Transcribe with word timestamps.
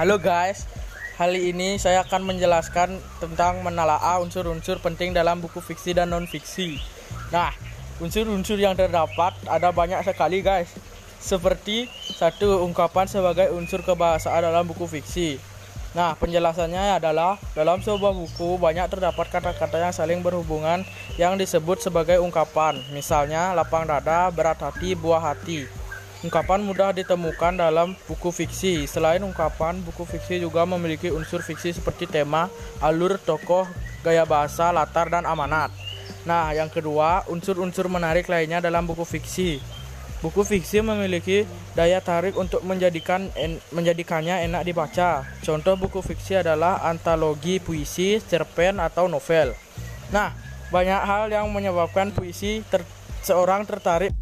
Halo 0.00 0.16
guys, 0.16 0.64
kali 1.20 1.52
ini 1.52 1.76
saya 1.76 2.00
akan 2.08 2.24
menjelaskan 2.24 2.96
tentang 3.20 3.60
menelaah 3.60 4.16
unsur-unsur 4.24 4.80
penting 4.80 5.12
dalam 5.12 5.44
buku 5.44 5.60
fiksi 5.60 5.92
dan 5.92 6.08
non-fiksi. 6.08 6.80
Nah, 7.28 7.52
unsur-unsur 8.00 8.56
yang 8.56 8.72
terdapat 8.72 9.36
ada 9.44 9.68
banyak 9.68 10.00
sekali 10.00 10.40
guys. 10.40 10.72
Seperti 11.20 11.84
satu 12.16 12.64
ungkapan 12.64 13.12
sebagai 13.12 13.52
unsur 13.52 13.84
kebahasaan 13.84 14.40
dalam 14.48 14.64
buku 14.64 14.88
fiksi. 14.88 15.36
Nah, 15.92 16.16
penjelasannya 16.16 16.96
adalah 16.96 17.36
dalam 17.52 17.84
sebuah 17.84 18.16
buku 18.16 18.56
banyak 18.56 18.88
terdapat 18.88 19.28
kata-kata 19.28 19.84
yang 19.84 19.92
saling 19.92 20.24
berhubungan 20.24 20.80
yang 21.20 21.36
disebut 21.36 21.84
sebagai 21.84 22.24
ungkapan. 22.24 22.80
Misalnya, 22.96 23.52
lapang 23.52 23.84
dada, 23.84 24.32
berat 24.32 24.64
hati, 24.64 24.96
buah 24.96 25.20
hati. 25.36 25.79
Ungkapan 26.20 26.60
mudah 26.60 26.92
ditemukan 26.92 27.56
dalam 27.56 27.96
buku 28.04 28.28
fiksi. 28.28 28.84
Selain 28.84 29.24
ungkapan, 29.24 29.80
buku 29.80 30.04
fiksi 30.04 30.36
juga 30.36 30.68
memiliki 30.68 31.08
unsur 31.08 31.40
fiksi 31.40 31.72
seperti 31.72 32.04
tema, 32.04 32.52
alur, 32.84 33.16
tokoh, 33.16 33.64
gaya 34.04 34.28
bahasa, 34.28 34.68
latar, 34.68 35.08
dan 35.08 35.24
amanat. 35.24 35.72
Nah, 36.28 36.52
yang 36.52 36.68
kedua, 36.68 37.24
unsur-unsur 37.32 37.88
menarik 37.88 38.28
lainnya 38.28 38.60
dalam 38.60 38.84
buku 38.84 39.08
fiksi. 39.08 39.64
Buku 40.20 40.44
fiksi 40.44 40.84
memiliki 40.84 41.48
daya 41.72 42.04
tarik 42.04 42.36
untuk 42.36 42.60
menjadikan 42.68 43.32
en, 43.32 43.56
menjadikannya 43.72 44.44
enak 44.44 44.68
dibaca. 44.68 45.24
Contoh 45.40 45.80
buku 45.80 46.04
fiksi 46.04 46.44
adalah 46.44 46.84
antologi 46.84 47.56
puisi, 47.64 48.20
cerpen, 48.20 48.76
atau 48.76 49.08
novel. 49.08 49.56
Nah, 50.12 50.36
banyak 50.68 51.00
hal 51.00 51.32
yang 51.32 51.48
menyebabkan 51.48 52.12
puisi 52.12 52.60
ter, 52.68 52.84
seorang 53.24 53.64
tertarik 53.64 54.12